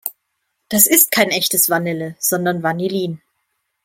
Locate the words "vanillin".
2.63-3.21